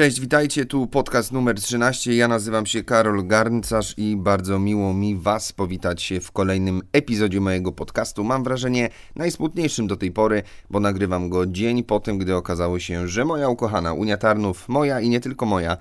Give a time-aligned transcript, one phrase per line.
[0.00, 2.14] Cześć, witajcie, tu podcast numer 13.
[2.14, 7.40] Ja nazywam się Karol Garncarz i bardzo miło mi Was powitać się w kolejnym epizodzie
[7.40, 8.24] mojego podcastu.
[8.24, 13.08] Mam wrażenie najsmutniejszym do tej pory, bo nagrywam go dzień po tym, gdy okazało się,
[13.08, 15.76] że moja ukochana Unia Tarnów, moja i nie tylko moja,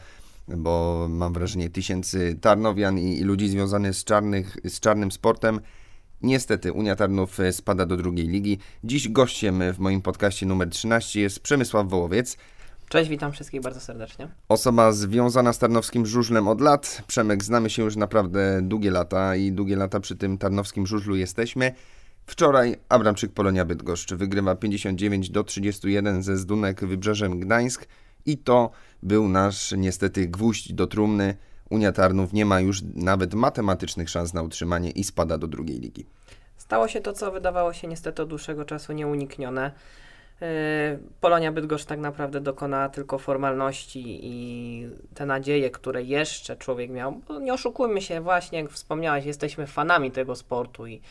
[0.48, 5.60] bo mam wrażenie tysięcy Tarnowian i, ludzi związanych z, czarnych, z czarnym sportem,
[6.22, 8.60] Niestety Unia Tarnów spada do drugiej ligi.
[8.84, 12.38] Dziś gościem w moim podcaście numer 13 jest Przemysław Wołowiec.
[12.90, 14.28] Cześć, witam wszystkich bardzo serdecznie.
[14.48, 17.04] Osoba związana z tarnowskim żużlem od lat.
[17.08, 21.74] Przemek, znamy się już naprawdę długie lata i długie lata przy tym tarnowskim żużlu jesteśmy.
[22.26, 27.88] Wczoraj Abramczyk Polonia Bydgoszcz wygrywa 59 do 31 ze Zdunek Wybrzeżem Gdańsk
[28.26, 28.72] i to
[29.04, 31.38] był nasz niestety gwóźdź do trumny.
[31.70, 36.06] Unia Tarnów nie ma już nawet matematycznych szans na utrzymanie i spada do drugiej ligi.
[36.58, 39.72] Stało się to, co wydawało się niestety od dłuższego czasu nieuniknione.
[40.42, 40.48] Yy,
[41.22, 47.40] Polonia Bydgoszcz tak naprawdę dokonała tylko formalności i te nadzieje, które jeszcze człowiek miał, bo
[47.40, 51.02] nie oszukujmy się, właśnie jak wspomniałeś, jesteśmy fanami tego sportu i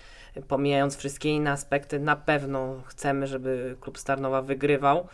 [0.49, 5.07] pomijając wszystkie inne aspekty, na pewno chcemy, żeby klub Starnowa wygrywał.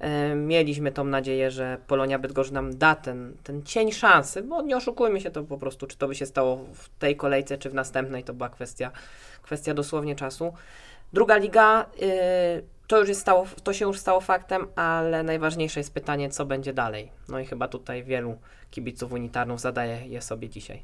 [0.00, 4.76] Yy, mieliśmy tą nadzieję, że Polonia Bydgoszcz nam da ten, ten cień szansy, bo nie
[4.76, 7.74] oszukujmy się to po prostu, czy to by się stało w tej kolejce, czy w
[7.74, 8.90] następnej, to była kwestia,
[9.42, 10.52] kwestia dosłownie czasu.
[11.12, 15.94] Druga liga, yy, to już jest stało, to się już stało faktem, ale najważniejsze jest
[15.94, 17.10] pytanie, co będzie dalej.
[17.28, 18.38] No i chyba tutaj wielu
[18.70, 20.82] kibiców unitarnów zadaje je sobie dzisiaj.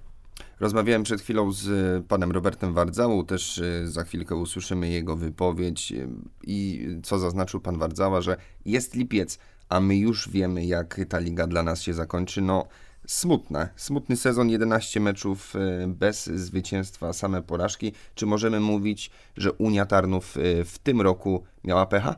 [0.60, 5.92] Rozmawiałem przed chwilą z e, panem Robertem Wardzałą, też e, za chwilkę usłyszymy jego wypowiedź
[5.92, 6.08] e,
[6.44, 11.46] i co zaznaczył pan Wardzała, że jest lipiec, a my już wiemy, jak ta liga
[11.46, 12.40] dla nas się zakończy.
[12.40, 12.66] No,
[13.10, 13.68] smutne.
[13.76, 15.54] Smutny sezon, 11 meczów
[15.86, 17.92] bez zwycięstwa, same porażki.
[18.14, 22.14] Czy możemy mówić, że Unia Tarnów w tym roku miała pecha?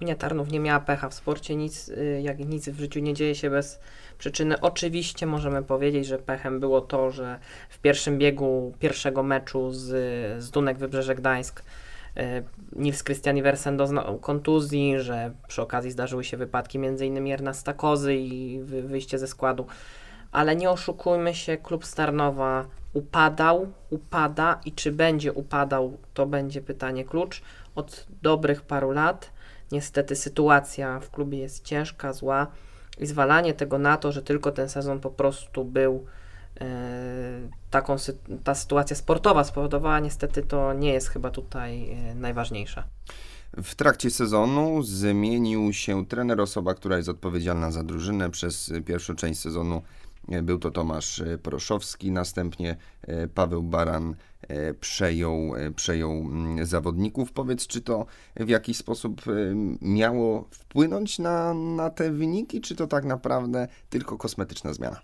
[0.00, 1.90] Unia Tarnów nie miała pecha w sporcie, nic,
[2.22, 3.80] jak nic w życiu nie dzieje się bez
[4.18, 4.60] przyczyny.
[4.60, 7.38] Oczywiście możemy powiedzieć, że pechem było to, że
[7.68, 9.84] w pierwszym biegu pierwszego meczu z,
[10.42, 11.62] z Dunek Wybrzeże Gdańsk
[12.76, 17.32] Nils Christian Iversen doznał kontuzji, że przy okazji zdarzyły się wypadki m.in.
[17.32, 19.66] Ernesta Kozy i wyjście ze składu.
[20.36, 27.04] Ale nie oszukujmy się, klub Starnowa upadał, upada i czy będzie upadał, to będzie pytanie
[27.04, 27.42] klucz.
[27.74, 29.30] Od dobrych paru lat
[29.72, 32.46] niestety sytuacja w klubie jest ciężka, zła
[32.98, 36.04] i zwalanie tego na to, że tylko ten sezon po prostu był
[36.60, 36.66] e,
[37.70, 37.96] taką,
[38.44, 42.84] ta sytuacja sportowa spowodowała, niestety to nie jest chyba tutaj e, najważniejsza.
[43.62, 49.40] W trakcie sezonu zmienił się trener, osoba, która jest odpowiedzialna za drużynę przez pierwszą część
[49.40, 49.82] sezonu.
[50.28, 52.76] E, był to Tomasz Proszowski, następnie
[53.34, 54.14] Paweł Baran
[54.80, 57.32] przejął, przejął mm, zawodników.
[57.32, 59.22] Powiedz, czy to w jakiś sposób
[59.82, 65.00] miało wpłynąć na, na te wyniki, czy to tak naprawdę tylko kosmetyczna zmiana?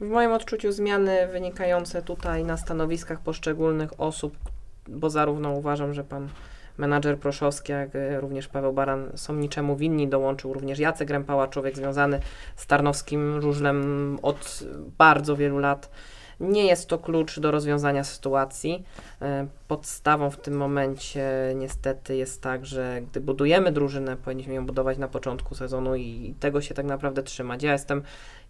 [0.00, 4.36] W moim odczuciu zmiany wynikające tutaj na stanowiskach poszczególnych osób,
[4.88, 6.28] bo zarówno uważam, że pan
[6.78, 7.90] menadżer Proszowski, jak
[8.20, 10.08] również Paweł Baran są niczemu winni.
[10.08, 12.20] Dołączył również Jacek Rępała, człowiek związany
[12.56, 14.64] z Tarnowskim Żużlem od
[14.98, 15.90] bardzo wielu lat.
[16.42, 18.84] Nie jest to klucz do rozwiązania sytuacji.
[19.22, 24.98] E, podstawą w tym momencie niestety jest tak, że gdy budujemy drużynę, powinniśmy ją budować
[24.98, 27.62] na początku sezonu i tego się tak naprawdę trzymać.
[27.62, 28.02] Ja jestem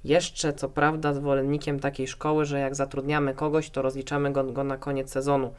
[0.05, 4.77] jeszcze, co prawda, zwolennikiem takiej szkoły, że jak zatrudniamy kogoś, to rozliczamy go, go na
[4.77, 5.53] koniec sezonu.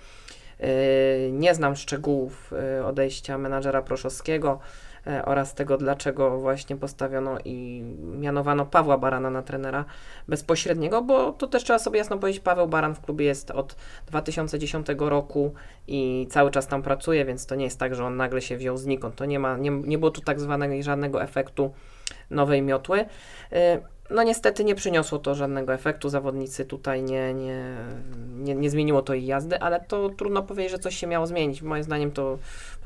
[0.59, 4.59] E, nie znam szczegółów e, odejścia menadżera Proszowskiego.
[5.07, 9.85] E, oraz tego, dlaczego właśnie postawiono i mianowano Pawła Barana na trenera
[10.27, 13.75] bezpośredniego, bo to też trzeba sobie jasno powiedzieć, Paweł Baran w klubie jest od
[14.07, 15.53] 2010 roku
[15.87, 18.77] i cały czas tam pracuje, więc to nie jest tak, że on nagle się wziął
[18.77, 19.15] znikąd.
[19.15, 21.73] To nie ma, nie, nie było tu tak zwanego żadnego efektu
[22.29, 23.05] nowej miotły.
[23.51, 27.75] E, no niestety nie przyniosło to żadnego efektu, zawodnicy tutaj nie, nie,
[28.35, 31.61] nie, nie zmieniło to ich jazdy, ale to trudno powiedzieć, że coś się miało zmienić.
[31.61, 32.37] Moim zdaniem to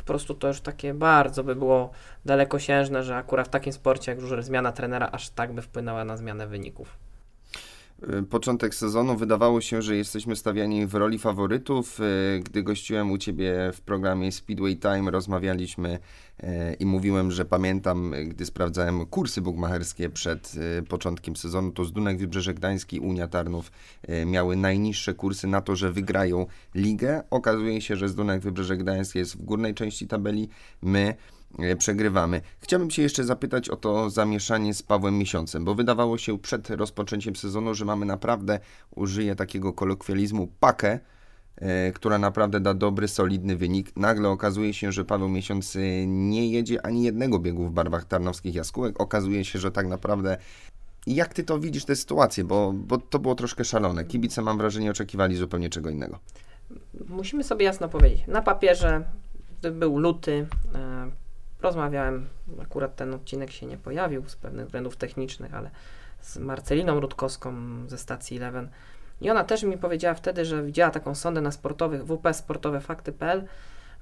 [0.07, 1.89] prostu to już takie bardzo by było
[2.25, 6.17] dalekosiężne, że akurat w takim sporcie jak już zmiana trenera aż tak by wpłynęła na
[6.17, 6.97] zmianę wyników.
[8.03, 11.99] Y, początek sezonu wydawało się, że jesteśmy stawiani w roli faworytów.
[11.99, 15.99] Y, gdy gościłem u Ciebie w programie Speedway Time, rozmawialiśmy
[16.43, 16.47] y,
[16.79, 20.55] i mówiłem, że pamiętam, gdy sprawdzałem kursy bukmacherskie przed
[20.89, 23.71] początkiem sezonu, to z Dunek Wybrzeże Gdański i Unia Tarnów
[24.25, 26.45] miały najniższe kursy na to, że wygrają
[26.75, 27.23] ligę.
[27.29, 30.49] Okazuje się, że z Dunek Wybrzeże Gdańskie jest w górnej części tabeli.
[30.81, 31.15] My
[31.77, 32.41] przegrywamy.
[32.59, 37.35] Chciałbym się jeszcze zapytać o to zamieszanie z Pawłem Miesiącem, bo wydawało się przed rozpoczęciem
[37.35, 38.59] sezonu, że mamy naprawdę,
[38.95, 40.99] użyję takiego kolokwializmu, pakę,
[41.55, 43.95] e, która naprawdę da dobry, solidny wynik.
[43.95, 48.55] Nagle okazuje się, że Paweł Miesiąc e, nie jedzie ani jednego biegu w barwach tarnowskich
[48.55, 49.01] jaskółek.
[49.01, 50.37] Okazuje się, że tak naprawdę
[51.07, 52.43] Jak ty to widzisz, tę sytuację?
[52.43, 54.05] Bo, bo to było troszkę szalone.
[54.05, 56.19] Kibice, mam wrażenie, oczekiwali zupełnie czego innego.
[57.09, 58.27] Musimy sobie jasno powiedzieć.
[58.27, 59.03] Na papierze
[59.71, 60.47] był luty.
[61.61, 62.27] Rozmawiałem,
[62.61, 65.69] akurat ten odcinek się nie pojawił z pewnych względów technicznych, ale
[66.21, 67.53] z Marceliną Rutkowską
[67.87, 68.69] ze stacji Eleven.
[69.21, 73.45] I ona też mi powiedziała wtedy, że widziała taką sondę na sportowych, WP Sportowe Fakty.pl,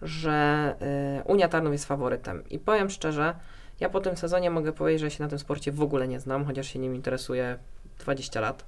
[0.02, 0.76] że
[1.22, 2.44] y, Unia Tarnów jest faworytem.
[2.50, 3.36] I powiem szczerze,
[3.80, 6.46] ja po tym sezonie mogę powiedzieć, że się na tym sporcie w ogóle nie znam,
[6.46, 7.58] chociaż się nim interesuję
[8.00, 8.66] 20 lat.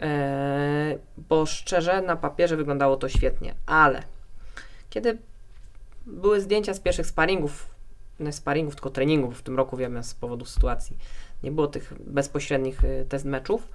[0.00, 0.98] E,
[1.28, 4.02] bo szczerze, na papierze wyglądało to świetnie, ale
[4.90, 5.18] kiedy
[6.06, 7.71] były zdjęcia z pierwszych sparingów,
[8.22, 10.96] nie sparingów, tylko treningów w tym roku, wiemy, z powodu sytuacji,
[11.42, 13.68] nie było tych bezpośrednich y, test meczów,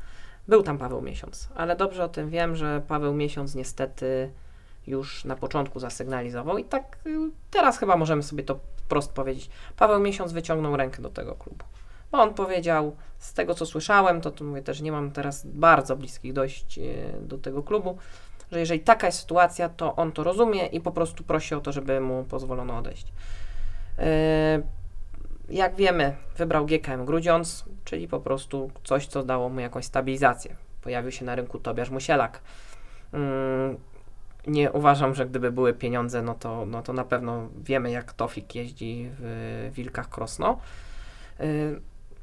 [0.48, 4.32] był tam Paweł Miesiąc, ale dobrze o tym wiem, że Paweł Miesiąc niestety
[4.88, 9.50] już na początku zasygnalizował i tak y, teraz chyba możemy sobie to wprost powiedzieć.
[9.78, 11.66] Paweł Miesiąc wyciągnął rękę do tego klubu.
[12.12, 15.96] Bo on powiedział, z tego co słyszałem, to, to mówię też, nie mam teraz bardzo
[15.96, 17.98] bliskich dojść y, do tego klubu,
[18.52, 21.72] że jeżeli taka jest sytuacja, to on to rozumie i po prostu prosi o to,
[21.72, 23.08] żeby mu pozwolono odejść.
[25.50, 30.56] Jak wiemy, wybrał GKM Grudziądz, czyli po prostu coś, co dało mu jakąś stabilizację.
[30.82, 32.42] Pojawił się na rynku Tobiasz Musielak.
[33.14, 33.78] Mm,
[34.48, 38.56] nie uważam, że gdyby były pieniądze, no to, no to na pewno wiemy, jak Tofik
[38.56, 40.60] jeździ w Wilkach Krosno.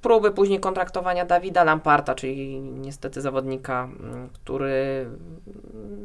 [0.05, 5.07] Próby później kontraktowania Dawida Lamparta, czyli niestety zawodnika, mm, który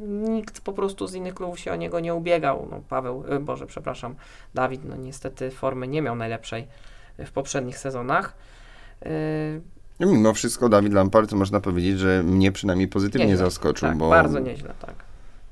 [0.08, 2.68] nikt po prostu z innych klubów się o niego nie ubiegał.
[2.72, 4.16] No, Paweł, y, Boże, przepraszam,
[4.54, 6.68] Dawid, no niestety formy nie miał najlepszej
[7.18, 8.36] w poprzednich sezonach.
[10.00, 13.46] No, mimo wszystko Dawid Lampard można powiedzieć, że mnie przynajmniej pozytywnie nieźle.
[13.46, 13.90] zaskoczył.
[13.90, 14.96] Tak, bo, bardzo nieźle, tak.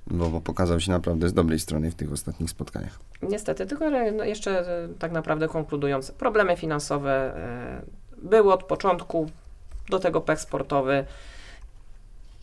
[0.07, 2.99] Bo, bo, pokazał się naprawdę z dobrej strony w tych ostatnich spotkaniach.
[3.21, 7.33] Niestety, tylko no jeszcze e, tak naprawdę konkludując, problemy finansowe
[8.21, 9.29] były od początku,
[9.89, 11.05] do tego pech sportowy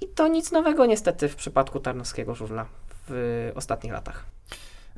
[0.00, 2.67] i to nic nowego niestety w przypadku Tarnowskiego Żużla
[3.09, 4.25] w ostatnich latach.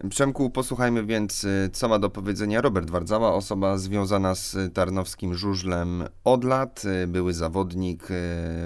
[0.08, 6.04] Przemku, posłuchajmy więc, y, co ma do powiedzenia Robert Wardzała, osoba związana z tarnowskim żużlem
[6.24, 8.14] od lat, y, były zawodnik y,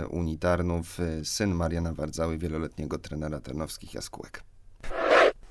[0.08, 4.49] Unii Tarnów, syn Mariana Wardzały, wieloletniego trenera tarnowskich jaskółek.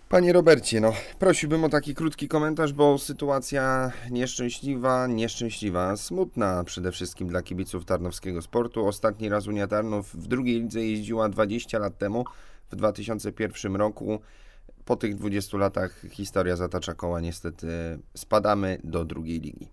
[0.09, 7.27] Panie Robercie, no prosiłbym o taki krótki komentarz, bo sytuacja nieszczęśliwa, nieszczęśliwa, smutna przede wszystkim
[7.27, 8.88] dla kibiców tarnowskiego sportu.
[8.88, 12.25] Ostatni raz Unia Tarnów w drugiej lidze jeździła 20 lat temu,
[12.71, 14.21] w 2001 roku
[14.85, 19.69] po tych 20 latach historia zatacza koła, niestety spadamy do drugiej ligi.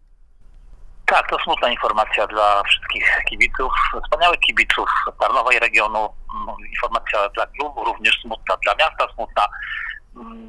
[1.07, 3.73] Tak, to smutna informacja dla wszystkich kibiców,
[4.05, 4.89] wspaniałych kibiców
[5.21, 6.09] Tarnowa regionu.
[6.47, 9.47] No, informacja dla klubu, również smutna dla miasta, smutna,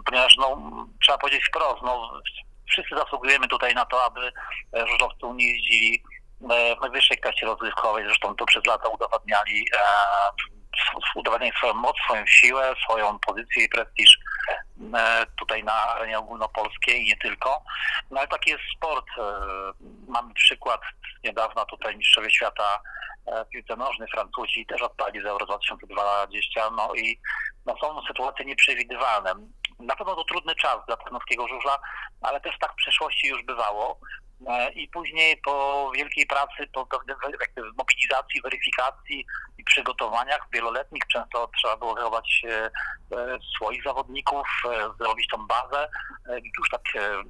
[0.05, 0.57] ponieważ no,
[1.03, 2.21] trzeba powiedzieć wprost, no,
[2.69, 4.31] wszyscy zasługujemy tutaj na to, aby
[4.89, 6.03] żużlowcy Unii jeździli
[6.49, 9.65] e, w najwyższej klasie rozrywkowej, zresztą to przez lata udowadniali
[11.15, 14.17] udowadniali swoją moc, swoją siłę, swoją pozycję i prestiż
[14.93, 17.63] e, tutaj na arenie ogólnopolskiej i nie tylko.
[18.11, 19.05] No ale taki jest sport.
[19.17, 19.21] E,
[20.07, 20.81] mamy przykład
[21.23, 22.79] niedawno tutaj mistrzowie świata
[23.25, 27.19] e, piłce nożnej Francuzi też odpali z Euro 2020, no i
[27.65, 29.33] no, są sytuacje nieprzewidywalne.
[29.79, 31.79] Na pewno to trudny czas dla tarnowskiego żużla,
[32.21, 33.99] ale też tak w przeszłości już bywało.
[34.47, 36.87] E, I później po wielkiej pracy, po
[37.77, 39.25] mobilizacji, weryfikacji
[39.57, 44.47] i przygotowaniach wieloletnich, często trzeba było wychować e, e, swoich zawodników,
[44.99, 45.89] zrobić tą bazę.
[46.59, 46.81] Już tak,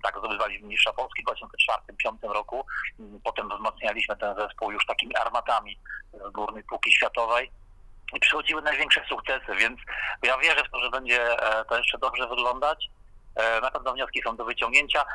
[0.03, 1.25] tak zdobywaliśmy Mistrza Polski w
[2.05, 2.65] 2004-2005 roku.
[3.23, 5.79] Potem wzmacnialiśmy ten zespół już takimi armatami
[6.29, 7.51] z górnej półki światowej
[8.13, 9.79] i przychodziły największe sukcesy, więc
[10.23, 11.37] ja wierzę w to, że będzie
[11.69, 12.89] to jeszcze dobrze wyglądać.
[13.61, 15.05] Na pewno wnioski są do wyciągnięcia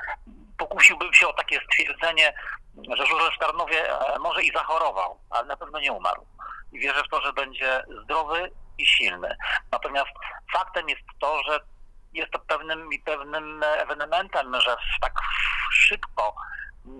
[0.68, 2.34] pokusiłbym się o takie stwierdzenie,
[2.96, 6.26] że Żurek w Tarnowie e, może i zachorował, ale na pewno nie umarł.
[6.72, 9.36] I wierzę w to, że będzie zdrowy i silny.
[9.72, 10.12] Natomiast
[10.52, 11.60] faktem jest to, że
[12.12, 15.12] jest to pewnym pewnym ewenementem, że tak
[15.72, 16.34] szybko,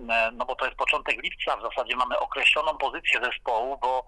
[0.09, 4.05] e, no bo to jest początek lipca, w zasadzie mamy określoną pozycję zespołu, bo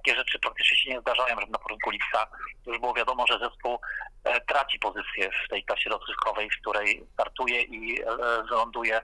[0.00, 2.26] takie rzeczy praktycznie się nie zdarzają, że na początku lipca
[2.66, 3.80] już było wiadomo, że zespół
[4.24, 8.04] e, traci pozycję w tej klasie rozrywkowej, w której startuje i
[8.48, 9.00] wyląduje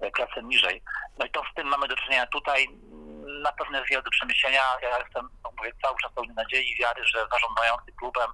[0.00, 0.82] e, klasę niżej.
[1.18, 2.68] No i to z tym mamy do czynienia tutaj.
[3.42, 4.62] Na pewno jest wiele do przemyślenia.
[4.82, 8.30] Ja jestem, no mówię, cały czas pełny nadziei i wiary, że zarządzający klubem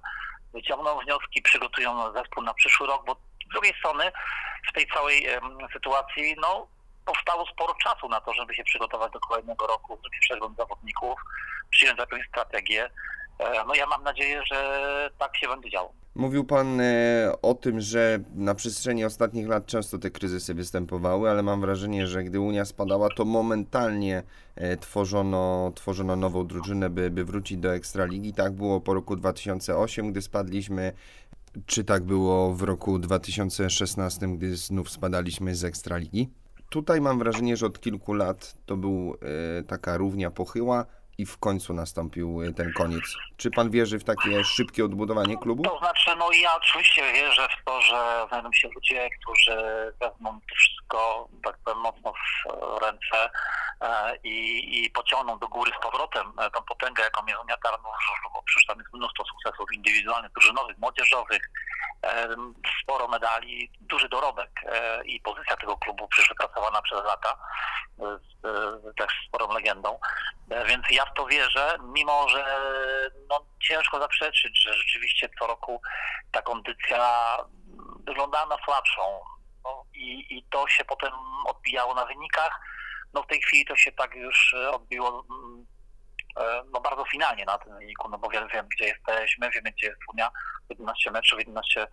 [0.53, 4.11] wyciągną wnioski, przygotują zespół na przyszły rok, bo z drugiej strony
[4.69, 5.27] w tej całej
[5.73, 6.67] sytuacji, no
[7.07, 11.15] powstało sporo czasu na to, żeby się przygotować do kolejnego roku, zrobić przegląd zawodników,
[11.69, 12.89] przyjąć jakąś strategię.
[13.39, 15.93] E, no ja mam nadzieję, że tak się będzie działo.
[16.15, 21.43] Mówił Pan e, o tym, że na przestrzeni ostatnich lat często te kryzysy występowały, ale
[21.43, 24.23] mam wrażenie, że gdy Unia spadała, to momentalnie
[24.55, 28.33] e, tworzono, tworzono nową drużynę, by, by wrócić do Ekstraligi.
[28.33, 30.93] Tak było po roku 2008, gdy spadliśmy.
[31.65, 36.29] Czy tak było w roku 2016, gdy znów spadaliśmy z Ekstraligi?
[36.69, 39.17] Tutaj mam wrażenie, że od kilku lat to był
[39.59, 40.85] e, taka równia pochyła
[41.17, 43.03] i w końcu nastąpił e, ten koniec.
[43.37, 45.63] Czy pan wierzy w takie szybkie odbudowanie klubu?
[45.63, 49.57] To znaczy, no ja oczywiście wierzę w to, że znajdą się ludzie, którzy
[49.99, 53.29] wezmą to wszystko tak powiem, mocno w ręce
[53.81, 57.95] e, i, i pociągną do góry z powrotem e, tą potęgę, jaką jest Unia Tarnów,
[58.33, 61.41] bo przecież tam jest mnóstwo sukcesów indywidualnych, drużynowych, młodzieżowych,
[62.83, 64.51] sporo medali, duży dorobek
[65.05, 67.37] i pozycja tego klubu przecież wypracowana przez lata,
[67.97, 69.99] z, też sporą legendą.
[70.49, 72.45] E, Więc ja w to wierzę, mimo że
[73.29, 75.81] no, ciężko zaprzeczyć, że rzeczywiście co roku
[76.31, 77.37] ta kondycja
[78.05, 79.01] wyglądała na słabszą.
[79.63, 81.11] No, i, I to się potem
[81.47, 82.59] odbijało na wynikach.
[83.13, 85.65] No w tej chwili to się tak już e, odbiło mm,
[86.37, 89.87] e, no bardzo finalnie na tym wyniku, no bo wiemy, wiemy gdzie jesteśmy, wiemy gdzie
[89.87, 90.31] jest Unia,
[90.69, 91.87] 11 meczów, 11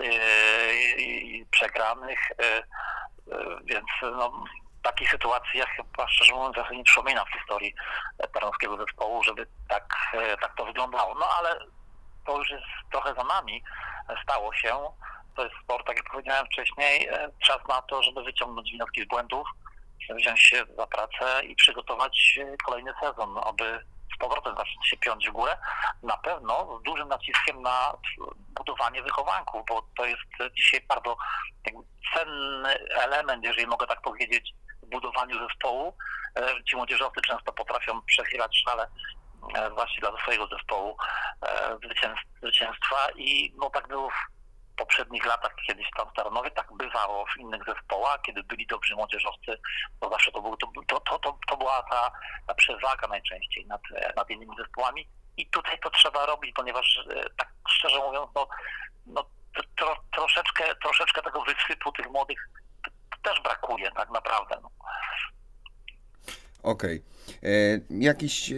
[0.00, 2.62] yy, przegranych, yy,
[3.64, 4.44] więc no,
[4.82, 7.74] takiej sytuacji ja chyba szczerze mówiąc trochę nie przypominam w historii
[8.34, 11.14] tarnowskiego zespołu, żeby tak, e, tak to wyglądało.
[11.14, 11.58] No ale
[12.26, 13.62] to już jest trochę za nami,
[14.08, 14.76] e, stało się.
[15.36, 19.08] To jest sport, tak jak powiedziałem wcześniej, e, czas na to, żeby wyciągnąć wnioski z
[19.08, 19.48] błędów,
[20.16, 23.84] wziąć się za pracę i przygotować kolejny sezon, aby
[24.20, 25.56] powrotem zacząć się piąć w górę.
[26.02, 27.96] Na pewno z dużym naciskiem na
[28.56, 31.16] budowanie wychowanków, bo to jest dzisiaj bardzo
[32.14, 35.96] cenny element, jeżeli mogę tak powiedzieć, w budowaniu zespołu.
[36.36, 38.86] E, Ci młodzieżowcy często potrafią przechylać szale
[39.54, 40.96] e, właśnie dla swojego zespołu
[41.42, 44.10] e, zwycięstw- zwycięstwa i no tak było
[44.80, 49.58] poprzednich latach kiedyś tam Tarnowie, tak bywało w innych zespołach, kiedy byli dobrzy młodzieżowcy,
[50.00, 52.10] to zawsze to, był, to, to, to, to, była ta,
[52.46, 53.80] ta przewaga najczęściej nad,
[54.16, 58.48] nad innymi zespołami i tutaj to trzeba robić, ponieważ e, tak szczerze mówiąc, no,
[59.06, 62.48] no tro, tro, troszeczkę, troszeczkę tego wysypu tych młodych
[63.22, 64.56] też brakuje tak naprawdę.
[64.62, 64.70] No.
[66.62, 66.96] Okej.
[66.96, 67.19] E,
[67.90, 68.54] Jakiś e,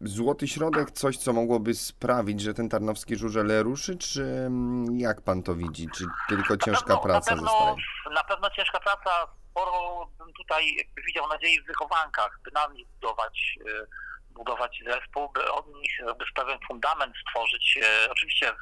[0.00, 5.42] złoty środek, coś co mogłoby sprawić, że ten tarnowski żużel ruszy, czy mm, jak pan
[5.42, 5.88] to widzi?
[5.94, 7.76] Czy tylko ciężka na pewno, praca na pewno, zostaje?
[8.14, 9.10] Na pewno ciężka praca,
[9.50, 10.76] sporo bym tutaj
[11.06, 13.86] widział nadziei w wychowankach, by na nich budować, e,
[14.30, 17.78] budować zespół, by od nich by pewien fundament stworzyć.
[17.82, 18.52] e, Oczywiście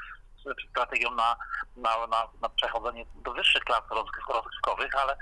[0.70, 1.36] strategią na,
[1.76, 5.16] na, na, na przechodzenie do wyższych klas rozgry- rozgrywkowych, ale,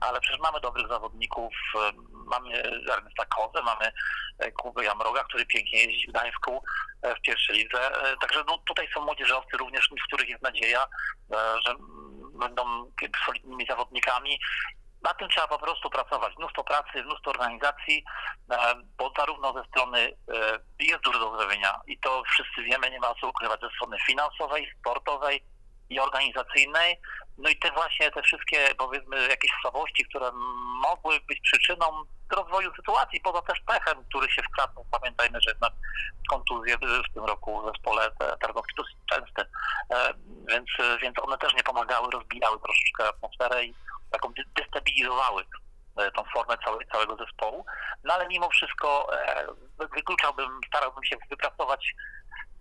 [0.00, 1.92] ale przecież mamy dobrych zawodników, e,
[2.26, 2.62] mamy
[2.92, 3.92] Ernesta Kozę, mamy
[4.38, 6.62] e, Kubę Jamroga, który pięknie jeździ w Gdańsku
[7.02, 8.02] e, w pierwszej lidze.
[8.02, 10.86] E, Także no, tutaj są młodzieżowcy również, w których jest nadzieja,
[11.66, 11.74] że
[12.38, 12.92] będą
[13.26, 14.38] solidnymi zawodnikami.
[15.02, 16.36] Na tym trzeba po prostu pracować.
[16.38, 18.04] Mnóstwo pracy, mnóstwo organizacji,
[18.98, 20.12] bo zarówno ze strony
[20.80, 24.72] jest dużo do zrobienia i to wszyscy wiemy, nie ma co ukrywać, ze strony finansowej,
[24.80, 25.44] sportowej
[25.90, 27.00] i organizacyjnej.
[27.38, 30.30] No i te właśnie te wszystkie powiedzmy jakieś słabości, które
[30.82, 34.84] mogły być przyczyną rozwoju sytuacji, poza też pechem, który się wkradł.
[34.90, 35.72] Pamiętajmy, że jednak
[36.30, 39.46] kontuzje były w tym roku w zespole tarnowskim dosyć częste,
[39.90, 40.14] e,
[40.48, 40.68] więc,
[41.02, 43.74] więc one też nie pomagały, rozbijały troszeczkę atmosferę i
[44.10, 45.44] taką destabilizowały
[45.96, 47.66] e, tą formę całe, całego zespołu.
[48.04, 49.46] No ale mimo wszystko e,
[49.78, 51.94] wy- wykluczałbym, starałbym się wypracować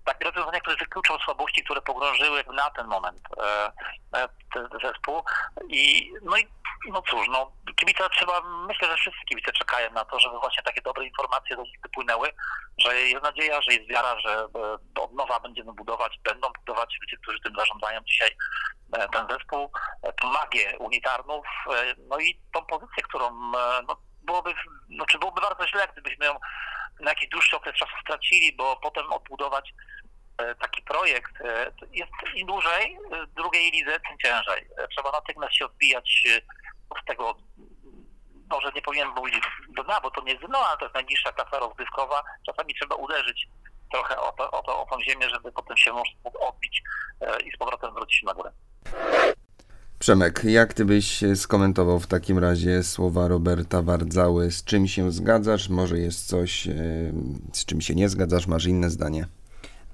[0.05, 3.72] takie rozwiązania, które wykluczą słabości, które pogrążyły na ten moment e,
[4.15, 5.24] e, ten zespół.
[5.69, 6.48] I no i
[6.89, 10.81] no cóż, no kibice trzeba, myślę, że wszyscy kibice czekają na to, żeby właśnie takie
[10.81, 12.29] dobre informacje do nich wypłynęły,
[12.77, 14.48] że jest nadzieja, że jest wiara, że
[14.95, 18.29] e, od nowa będziemy budować, będą budować ludzie, którzy tym zarządzają dzisiaj
[18.93, 19.72] e, ten zespół,
[20.03, 21.45] e, tą magię unitarnów,
[22.10, 23.51] no i tą pozycję, którą
[23.88, 24.53] no, byłoby,
[24.89, 26.39] no, czy byłoby bardzo źle, gdybyśmy ją
[27.00, 29.74] na jakiś dłuższy okres czasu stracili, bo potem odbudować
[30.37, 34.67] taki projekt e, jest im dłużej, e, drugiej lidze, tym ciężej.
[34.77, 36.41] E, Trzeba natychmiast się odbijać e,
[37.01, 37.35] z tego,
[38.49, 39.35] może nie powinien mówić
[39.83, 42.23] dna, bo to nie jest dno, ale to jest najniższa klasa rozgrywkowa.
[42.45, 43.47] Czasami trzeba uderzyć
[43.91, 46.83] trochę o, to, o, to, o tą ziemię, żeby potem się mógł odbić
[47.21, 48.51] e, i z powrotem wrócić na górę.
[49.99, 54.51] Przemek, jak ty byś e, skomentował w takim razie słowa Roberta Wardzały?
[54.51, 55.69] Z czym się zgadzasz?
[55.69, 56.71] Może jest coś, e,
[57.53, 58.47] z czym się nie zgadzasz?
[58.47, 59.27] Masz inne zdanie?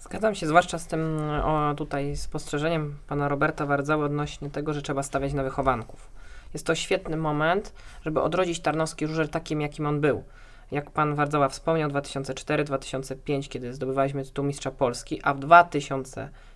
[0.10, 5.04] Zgadzam się zwłaszcza z tym o, tutaj spostrzeżeniem pana Roberta Wardzały odnośnie tego, że trzeba
[5.04, 6.12] stawiać na wychowanków.
[6.54, 10.24] Jest to świetny moment, żeby odrodzić Tarnowski Żużel takim, jakim on był.
[10.72, 15.40] jak pan Wardzoła wspomniał, 2004-2005, kiedy zdobywaliśmy tytuł mistrza Polski, a w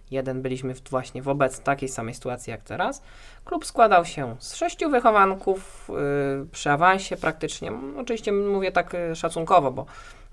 [0.03, 3.01] 2001 byliśmy w, właśnie wobec takiej samej sytuacji jak teraz.
[3.45, 7.71] Klub składał się z sześciu wychowanków yy, przy awansie praktycznie.
[7.97, 9.85] Oczywiście mówię tak yy, szacunkowo, bo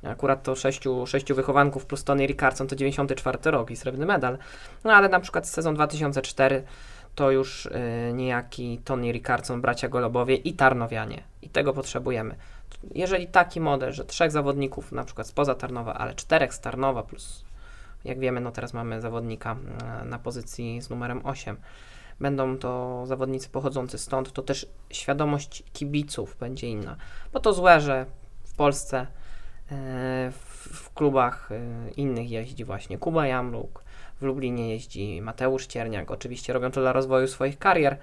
[0.02, 4.38] akurat to sześciu, sześciu wychowanków plus Tony Rickardson to 94 rok i srebrny medal.
[4.84, 6.62] No ale na przykład sezon 2004
[7.14, 11.22] to już yy, niejaki Tony Rickardson, bracia Golobowie i Tarnowianie.
[11.42, 12.36] I tego potrzebujemy
[12.94, 17.44] jeżeli taki model, że trzech zawodników, na przykład spoza Tarnowa, ale czterech z Tarnowa, plus
[18.04, 19.56] jak wiemy, no teraz mamy zawodnika
[20.02, 21.56] e, na pozycji z numerem 8,
[22.20, 26.96] będą to zawodnicy pochodzący stąd, to też świadomość kibiców będzie inna.
[27.32, 28.06] Bo to złe, że
[28.44, 29.06] w Polsce e,
[30.70, 33.84] w klubach e, innych jeździ właśnie Kuba Jamruk,
[34.20, 36.10] w Lublinie jeździ Mateusz Cierniak.
[36.10, 37.96] Oczywiście robią to dla rozwoju swoich karier,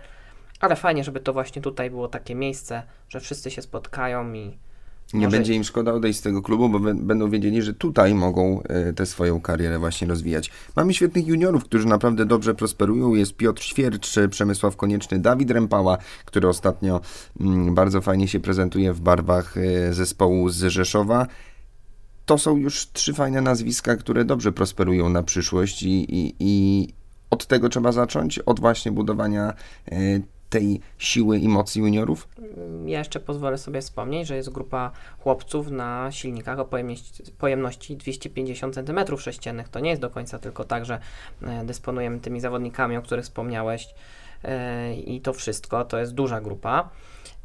[0.59, 4.57] ale fajnie, żeby to właśnie tutaj było takie miejsce, że wszyscy się spotkają i.
[5.13, 5.37] Nie może...
[5.37, 9.05] będzie im szkoda odejść z tego klubu, bo będą wiedzieli, że tutaj mogą y, tę
[9.05, 10.51] swoją karierę właśnie rozwijać.
[10.75, 13.15] Mamy świetnych juniorów, którzy naprawdę dobrze prosperują.
[13.15, 17.01] Jest Piotr Świercz, Przemysław Konieczny, Dawid Rempała, który ostatnio
[17.39, 21.27] mm, bardzo fajnie się prezentuje w barwach y, zespołu z Rzeszowa.
[22.25, 26.87] To są już trzy fajne nazwiska, które dobrze prosperują na przyszłość i, i, i
[27.29, 29.53] od tego trzeba zacząć, od właśnie budowania
[29.91, 32.27] y, tej siły i mocy juniorów?
[32.85, 38.75] Ja jeszcze pozwolę sobie wspomnieć, że jest grupa chłopców na silnikach o pojemności, pojemności 250
[38.75, 39.63] cm3.
[39.71, 40.99] To nie jest do końca tylko tak, że
[41.41, 43.87] e, dysponujemy tymi zawodnikami, o których wspomniałeś
[44.43, 45.85] e, i to wszystko.
[45.85, 46.89] To jest duża grupa.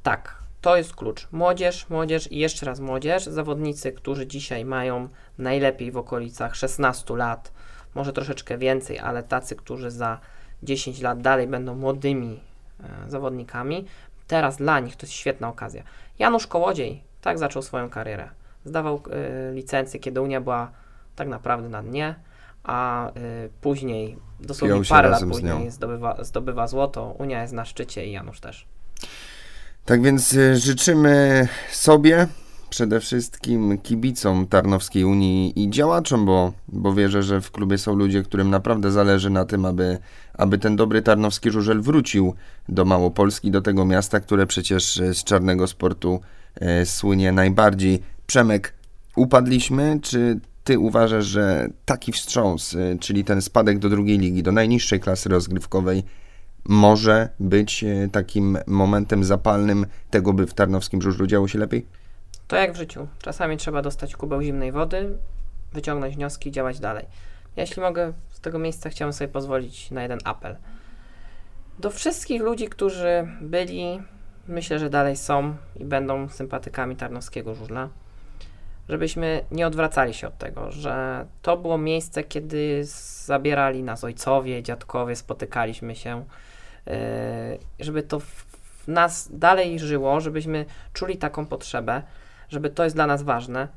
[0.02, 1.28] Tak, to jest klucz.
[1.32, 3.24] Młodzież, młodzież i jeszcze raz młodzież.
[3.24, 7.52] Zawodnicy, którzy dzisiaj mają najlepiej w okolicach 16 lat,
[7.94, 10.20] może troszeczkę więcej, ale tacy, którzy za
[10.62, 12.40] 10 lat dalej będą młodymi
[13.08, 13.86] zawodnikami.
[14.26, 15.82] Teraz dla nich to jest świetna okazja.
[16.18, 18.28] Janusz Kołodziej tak zaczął swoją karierę.
[18.64, 19.02] Zdawał
[19.50, 20.70] y, licencję, kiedy Unia była
[21.16, 22.14] tak naprawdę na dnie,
[22.64, 23.12] a y,
[23.60, 27.14] później, dosłownie parę lat później, zdobywa, zdobywa złoto.
[27.18, 28.66] Unia jest na szczycie i Janusz też.
[29.84, 32.26] Tak więc życzymy sobie,
[32.72, 38.22] przede wszystkim kibicom Tarnowskiej Unii i działaczom, bo, bo wierzę, że w klubie są ludzie,
[38.22, 39.98] którym naprawdę zależy na tym, aby,
[40.34, 42.34] aby ten dobry tarnowski żużel wrócił
[42.68, 46.20] do Małopolski, do tego miasta, które przecież z czarnego sportu
[46.54, 48.02] e, słynie najbardziej.
[48.26, 48.74] Przemek,
[49.16, 54.52] upadliśmy, czy ty uważasz, że taki wstrząs, e, czyli ten spadek do drugiej ligi, do
[54.52, 56.02] najniższej klasy rozgrywkowej,
[56.64, 62.01] może być e, takim momentem zapalnym tego, by w tarnowskim żużlu działo się lepiej?
[62.52, 63.06] To jak w życiu.
[63.22, 65.18] Czasami trzeba dostać kubeł zimnej wody,
[65.72, 67.06] wyciągnąć wnioski i działać dalej.
[67.56, 70.56] Jeśli mogę z tego miejsca, chciałem sobie pozwolić na jeden apel.
[71.78, 74.02] Do wszystkich ludzi, którzy byli,
[74.48, 77.88] myślę, że dalej są i będą sympatykami tarnowskiego żużla,
[78.88, 82.84] żebyśmy nie odwracali się od tego, że to było miejsce, kiedy
[83.26, 86.24] zabierali nas ojcowie, dziadkowie, spotykaliśmy się,
[86.86, 86.94] yy,
[87.80, 88.46] żeby to w
[88.88, 92.02] nas dalej żyło, żebyśmy czuli taką potrzebę,
[92.52, 93.68] żeby to jest dla nas ważne.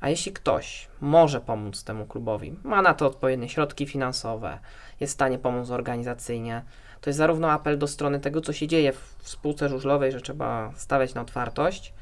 [0.00, 4.58] A jeśli ktoś może pomóc temu klubowi, ma na to odpowiednie środki finansowe,
[5.00, 6.62] jest w stanie pomóc organizacyjnie,
[7.00, 10.72] to jest zarówno apel do strony tego, co się dzieje w spółce żużlowej, że trzeba
[10.76, 11.94] stawiać na otwartość,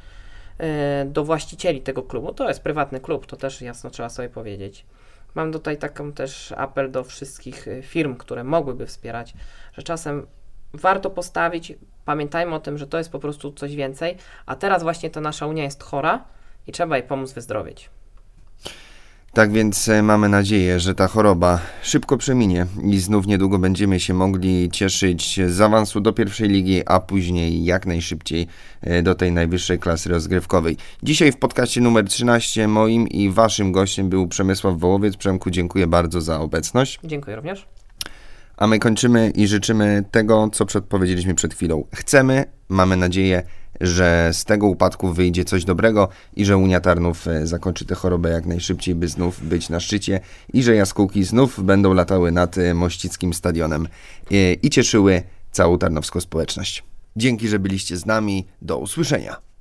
[0.59, 0.67] yy,
[1.07, 2.35] do właścicieli tego klubu.
[2.35, 4.87] To jest prywatny klub, to też jasno trzeba sobie powiedzieć.
[5.35, 9.35] Mam tutaj taką też apel do wszystkich yy, firm, które mogłyby wspierać,
[9.73, 10.27] że czasem
[10.75, 11.73] warto postawić
[12.05, 15.47] Pamiętajmy o tym, że to jest po prostu coś więcej, a teraz właśnie ta nasza
[15.47, 16.25] Unia jest chora
[16.67, 17.91] i trzeba jej pomóc wyzdrowieć.
[19.33, 24.15] Tak więc e, mamy nadzieję, że ta choroba szybko przeminie i znów niedługo będziemy się
[24.15, 28.47] mogli cieszyć z awansu do pierwszej ligi, a później jak najszybciej
[28.81, 30.77] e, do tej najwyższej klasy rozgrywkowej.
[31.03, 35.17] Dzisiaj w podcaście numer 13 moim i waszym gościem był Przemysław Wołowiec.
[35.17, 37.01] Przemku, dziękuję bardzo za obecność.
[37.05, 37.67] Dziękuję również.
[38.63, 41.85] A my kończymy i życzymy tego, co przedpowiedzieliśmy przed chwilą.
[41.95, 43.43] Chcemy, mamy nadzieję,
[43.81, 48.31] że z tego upadku wyjdzie coś dobrego i że Unia Tarnów e, zakończy tę chorobę
[48.31, 50.21] jak najszybciej, by znów być na szczycie
[50.53, 53.89] i że jaskółki znów będą latały nad e, Mościckim Stadionem
[54.31, 55.23] e, i cieszyły
[55.53, 56.85] całą tarnowską społeczność.
[57.17, 58.47] Dzięki, że byliście z nami.
[58.63, 59.52] Do usłyszenia.